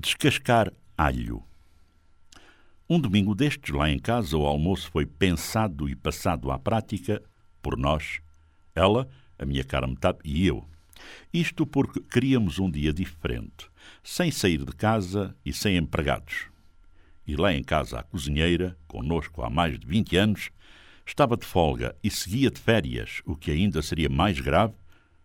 Descascar 0.00 0.72
alho. 0.96 1.42
Um 2.88 3.00
domingo 3.00 3.34
destes, 3.34 3.74
lá 3.74 3.90
em 3.90 3.98
casa, 3.98 4.36
o 4.36 4.46
almoço 4.46 4.88
foi 4.92 5.04
pensado 5.04 5.88
e 5.88 5.96
passado 5.96 6.52
à 6.52 6.58
prática 6.58 7.20
por 7.60 7.76
nós, 7.76 8.20
ela, 8.76 9.08
a 9.36 9.44
minha 9.44 9.64
cara 9.64 9.88
metade 9.88 10.20
e 10.24 10.46
eu. 10.46 10.64
Isto 11.34 11.66
porque 11.66 11.98
queríamos 11.98 12.60
um 12.60 12.70
dia 12.70 12.92
diferente, 12.92 13.68
sem 14.00 14.30
sair 14.30 14.64
de 14.64 14.70
casa 14.70 15.34
e 15.44 15.52
sem 15.52 15.76
empregados. 15.76 16.46
E 17.26 17.34
lá 17.34 17.52
em 17.52 17.64
casa 17.64 17.98
a 17.98 18.04
cozinheira, 18.04 18.78
conosco 18.86 19.42
há 19.42 19.50
mais 19.50 19.80
de 19.80 19.84
20 19.84 20.16
anos, 20.16 20.50
estava 21.04 21.36
de 21.36 21.44
folga 21.44 21.96
e 22.04 22.08
seguia 22.08 22.52
de 22.52 22.60
férias, 22.60 23.20
o 23.26 23.34
que 23.34 23.50
ainda 23.50 23.82
seria 23.82 24.08
mais 24.08 24.38
grave, 24.38 24.74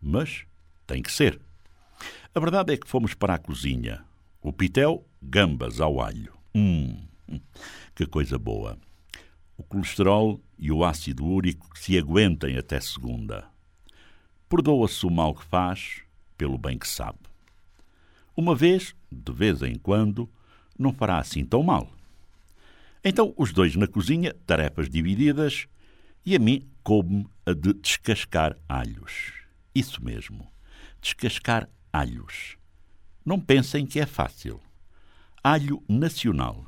mas 0.00 0.46
tem 0.86 1.02
que 1.02 1.12
ser. 1.12 1.38
A 2.34 2.40
verdade 2.40 2.72
é 2.72 2.78
que 2.78 2.88
fomos 2.88 3.12
para 3.12 3.34
a 3.34 3.38
cozinha, 3.38 4.02
o 4.44 4.52
pitel, 4.52 5.08
gambas 5.22 5.80
ao 5.80 6.02
alho. 6.02 6.34
Hum, 6.54 7.02
que 7.96 8.04
coisa 8.04 8.38
boa. 8.38 8.78
O 9.56 9.62
colesterol 9.62 10.38
e 10.58 10.70
o 10.70 10.84
ácido 10.84 11.24
úrico 11.24 11.66
se 11.78 11.96
aguentem 11.96 12.58
até 12.58 12.78
segunda. 12.78 13.48
Perdoa-se 14.46 15.06
o 15.06 15.10
mal 15.10 15.34
que 15.34 15.42
faz 15.46 16.02
pelo 16.36 16.58
bem 16.58 16.78
que 16.78 16.86
sabe. 16.86 17.20
Uma 18.36 18.54
vez, 18.54 18.94
de 19.10 19.32
vez 19.32 19.62
em 19.62 19.76
quando, 19.76 20.28
não 20.78 20.92
fará 20.92 21.18
assim 21.18 21.42
tão 21.42 21.62
mal. 21.62 21.90
Então, 23.02 23.32
os 23.38 23.50
dois 23.50 23.74
na 23.76 23.86
cozinha, 23.86 24.34
tarefas 24.46 24.90
divididas, 24.90 25.66
e 26.26 26.36
a 26.36 26.38
mim 26.38 26.68
coube-me 26.82 27.26
a 27.46 27.54
de 27.54 27.72
descascar 27.72 28.58
alhos. 28.68 29.32
Isso 29.74 30.04
mesmo, 30.04 30.46
descascar 31.00 31.66
alhos. 31.90 32.58
Não 33.24 33.40
pensem 33.40 33.86
que 33.86 33.98
é 33.98 34.04
fácil. 34.04 34.60
Alho 35.42 35.82
nacional, 35.88 36.66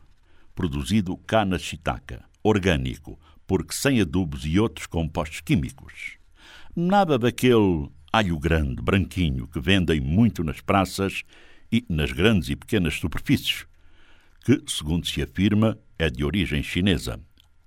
produzido 0.54 1.14
cá 1.18 1.44
na 1.44 1.58
Chitaca, 1.58 2.24
orgânico, 2.42 3.20
porque 3.46 3.74
sem 3.74 4.00
adubos 4.00 4.46
e 4.46 4.58
outros 4.58 4.86
compostos 4.86 5.42
químicos. 5.42 6.16
Nada 6.74 7.18
daquele 7.18 7.90
alho 8.10 8.38
grande, 8.38 8.80
branquinho, 8.80 9.46
que 9.46 9.60
vendem 9.60 10.00
muito 10.00 10.42
nas 10.42 10.62
praças 10.62 11.24
e 11.70 11.84
nas 11.90 12.10
grandes 12.10 12.48
e 12.48 12.56
pequenas 12.56 12.94
superfícies, 12.94 13.66
que, 14.42 14.62
segundo 14.66 15.06
se 15.06 15.20
afirma, 15.20 15.78
é 15.98 16.08
de 16.08 16.24
origem 16.24 16.62
chinesa, 16.62 17.20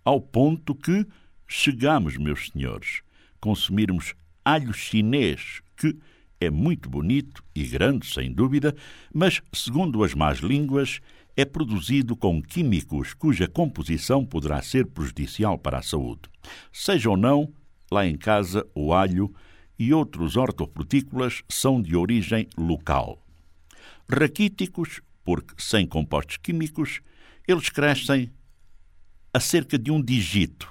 ao 0.03 0.20
ponto 0.20 0.74
que 0.74 1.06
chegamos, 1.48 2.18
meus 2.18 2.50
senhores, 2.50 3.03
consumirmos 3.40 4.16
alho 4.44 4.74
chinês 4.74 5.62
que 5.78 5.96
é 6.40 6.50
muito 6.50 6.90
bonito 6.90 7.44
e 7.54 7.66
grande, 7.66 8.08
sem 8.08 8.32
dúvida, 8.32 8.76
mas, 9.14 9.42
segundo 9.52 10.04
as 10.04 10.14
más 10.14 10.40
línguas, 10.40 11.02
é 11.36 11.44
produzido 11.46 12.16
com 12.16 12.42
químicos 12.42 13.14
cuja 13.14 13.48
composição 13.48 14.26
poderá 14.26 14.62
ser 14.62 14.86
prejudicial 14.88 15.58
para 15.58 15.80
a 15.80 15.81
saúde. 15.81 16.22
Seja 16.72 17.09
ou 17.09 17.18
não, 17.18 17.54
lá 17.92 18.06
em 18.06 18.18
casa 18.18 18.66
o 18.73 18.94
alho 18.94 19.34
e 19.78 19.94
outros 19.94 20.36
hortofrutícolas 20.36 21.42
são 21.48 21.81
de 21.81 21.96
origem 21.96 22.48
local. 22.58 23.22
Raquíticos, 24.09 25.02
porque 25.24 25.53
sem 25.58 25.86
compostos 25.86 26.38
químicos, 26.38 27.02
eles 27.48 27.70
crescem 27.70 28.31
a 29.34 29.40
cerca 29.40 29.78
de 29.78 29.92
um 29.92 30.02
dígito, 30.02 30.68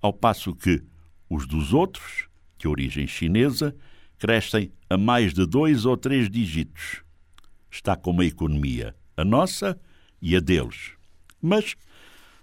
ao 0.00 0.12
passo 0.12 0.54
que 0.54 0.82
os 1.28 1.46
dos 1.46 1.72
outros, 1.72 2.28
de 2.58 2.68
origem 2.68 3.06
chinesa, 3.06 3.74
crescem 4.18 4.72
a 4.88 4.96
mais 4.96 5.34
de 5.34 5.46
dois 5.46 5.84
ou 5.84 5.96
três 5.96 6.30
dígitos. 6.30 7.02
Está 7.70 7.96
como 7.96 8.22
a 8.22 8.26
economia, 8.26 8.94
a 9.16 9.24
nossa 9.24 9.78
e 10.20 10.34
a 10.36 10.40
deles. 10.40 10.92
Mas, 11.40 11.76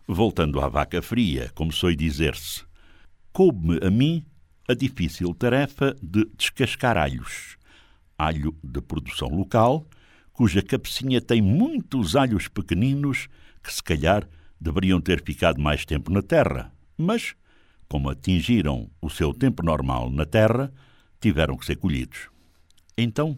voltando 0.07 0.59
à 0.61 0.67
vaca 0.67 1.01
fria, 1.01 1.51
como 1.55 1.71
soe 1.71 1.95
dizer-se, 1.95 2.63
coube-me 3.31 3.79
a 3.85 3.89
mim 3.89 4.25
a 4.67 4.73
difícil 4.73 5.33
tarefa 5.33 5.95
de 6.01 6.25
descascar 6.37 6.97
alhos. 6.97 7.57
Alho 8.17 8.55
de 8.63 8.81
produção 8.81 9.27
local, 9.27 9.85
cuja 10.31 10.61
cabecinha 10.61 11.19
tem 11.19 11.41
muitos 11.41 12.15
alhos 12.15 12.47
pequeninos 12.47 13.27
que, 13.61 13.73
se 13.73 13.83
calhar, 13.83 14.27
deveriam 14.59 15.01
ter 15.01 15.21
ficado 15.23 15.59
mais 15.59 15.85
tempo 15.85 16.11
na 16.11 16.21
terra, 16.21 16.71
mas, 16.97 17.35
como 17.89 18.09
atingiram 18.09 18.89
o 19.01 19.09
seu 19.09 19.33
tempo 19.33 19.63
normal 19.63 20.09
na 20.09 20.25
terra, 20.25 20.71
tiveram 21.23 21.55
que 21.55 21.65
ser 21.65 21.77
colhidos. 21.77 22.27
Então, 22.97 23.37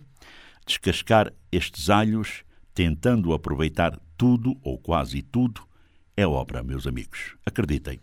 descascar 0.65 1.31
estes 1.51 1.87
alhos, 1.87 2.43
tentando 2.73 3.31
aproveitar 3.31 3.99
tudo 4.17 4.57
ou 4.63 4.79
quase 4.79 5.21
tudo, 5.21 5.61
é 6.17 6.25
obra, 6.25 6.63
meus 6.63 6.87
amigos. 6.87 7.35
Acreditem. 7.45 7.99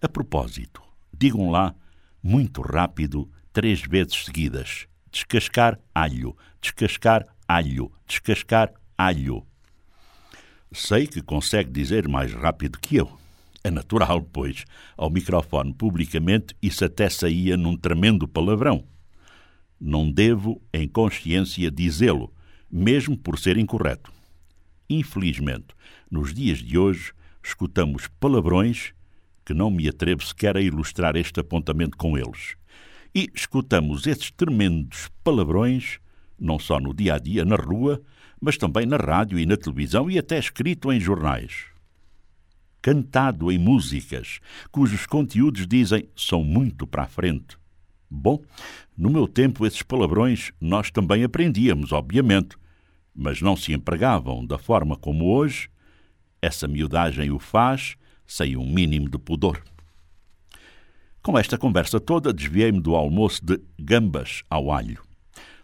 A 0.00 0.08
propósito, 0.08 0.80
digam 1.12 1.50
lá, 1.50 1.74
muito 2.22 2.62
rápido, 2.62 3.28
três 3.52 3.82
vezes 3.82 4.24
seguidas: 4.24 4.86
descascar 5.10 5.80
alho, 5.92 6.36
descascar 6.60 7.26
alho, 7.48 7.90
descascar 8.06 8.72
alho. 8.96 9.44
Sei 10.70 11.08
que 11.08 11.20
consegue 11.20 11.72
dizer 11.72 12.06
mais 12.06 12.32
rápido 12.32 12.78
que 12.78 12.94
eu. 12.94 13.18
É 13.68 13.70
natural, 13.70 14.22
pois, 14.22 14.64
ao 14.96 15.10
microfone 15.10 15.74
publicamente 15.74 16.56
isso 16.62 16.86
até 16.86 17.06
saía 17.10 17.54
num 17.54 17.76
tremendo 17.76 18.26
palavrão. 18.26 18.82
Não 19.78 20.10
devo, 20.10 20.58
em 20.72 20.88
consciência, 20.88 21.70
dizê-lo, 21.70 22.32
mesmo 22.70 23.14
por 23.14 23.38
ser 23.38 23.58
incorreto. 23.58 24.10
Infelizmente, 24.88 25.66
nos 26.10 26.32
dias 26.32 26.60
de 26.60 26.78
hoje, 26.78 27.12
escutamos 27.44 28.08
palavrões 28.18 28.94
que 29.44 29.52
não 29.52 29.70
me 29.70 29.86
atrevo 29.86 30.24
sequer 30.24 30.56
a 30.56 30.62
ilustrar 30.62 31.14
este 31.14 31.38
apontamento 31.38 31.98
com 31.98 32.16
eles. 32.16 32.56
E 33.14 33.28
escutamos 33.34 34.06
esses 34.06 34.30
tremendos 34.30 35.10
palavrões, 35.22 35.98
não 36.40 36.58
só 36.58 36.80
no 36.80 36.94
dia 36.94 37.16
a 37.16 37.18
dia, 37.18 37.44
na 37.44 37.56
rua, 37.56 38.00
mas 38.40 38.56
também 38.56 38.86
na 38.86 38.96
rádio 38.96 39.38
e 39.38 39.44
na 39.44 39.58
televisão 39.58 40.10
e 40.10 40.18
até 40.18 40.38
escrito 40.38 40.90
em 40.90 40.98
jornais 40.98 41.76
cantado 42.80 43.50
em 43.50 43.58
músicas, 43.58 44.40
cujos 44.70 45.06
conteúdos 45.06 45.66
dizem 45.66 46.08
são 46.16 46.42
muito 46.44 46.86
para 46.86 47.04
a 47.04 47.08
frente. 47.08 47.56
Bom, 48.10 48.42
no 48.96 49.10
meu 49.10 49.28
tempo 49.28 49.66
esses 49.66 49.82
palavrões 49.82 50.52
nós 50.60 50.90
também 50.90 51.24
aprendíamos, 51.24 51.92
obviamente, 51.92 52.56
mas 53.14 53.42
não 53.42 53.56
se 53.56 53.72
empregavam 53.72 54.46
da 54.46 54.58
forma 54.58 54.96
como 54.96 55.26
hoje 55.26 55.68
essa 56.40 56.68
miudagem 56.68 57.30
o 57.30 57.38
faz 57.38 57.96
sem 58.26 58.56
um 58.56 58.70
mínimo 58.70 59.08
de 59.08 59.18
pudor. 59.18 59.62
Com 61.22 61.38
esta 61.38 61.58
conversa 61.58 61.98
toda, 61.98 62.32
desviei-me 62.32 62.80
do 62.80 62.94
almoço 62.94 63.44
de 63.44 63.60
gambas 63.78 64.42
ao 64.48 64.70
alho. 64.70 65.02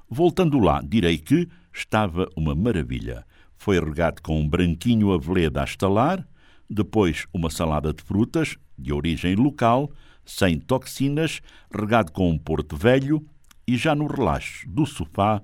Voltando 0.09 0.59
lá, 0.59 0.83
direi 0.83 1.17
que 1.17 1.49
estava 1.73 2.29
uma 2.37 2.55
maravilha. 2.55 3.25
Foi 3.57 3.79
regado 3.79 4.21
com 4.21 4.41
um 4.41 4.49
branquinho 4.49 5.13
aveleda 5.13 5.63
a 5.63 5.65
estalar, 5.65 6.27
depois 6.69 7.27
uma 7.33 7.51
salada 7.51 7.93
de 7.93 8.03
frutas, 8.03 8.57
de 8.79 8.93
origem 8.93 9.35
local, 9.35 9.91
sem 10.25 10.59
toxinas, 10.59 11.41
regado 11.71 12.13
com 12.13 12.31
um 12.31 12.39
porto 12.39 12.77
velho 12.77 13.25
e 13.67 13.77
já 13.77 13.95
no 13.95 14.07
relaxo 14.07 14.69
do 14.69 14.87
sofá, 14.87 15.43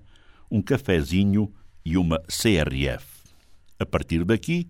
um 0.51 0.61
cafezinho 0.61 1.53
e 1.85 1.97
uma 1.97 2.19
CRF. 2.21 3.07
A 3.79 3.87
partir 3.87 4.25
daqui, 4.25 4.69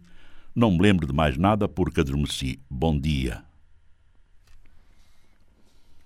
não 0.55 0.71
me 0.71 0.81
lembro 0.81 1.07
de 1.07 1.13
mais 1.13 1.37
nada 1.37 1.69
porque 1.69 2.01
adormeci. 2.01 2.61
Bom 2.69 2.99
dia. 2.99 3.50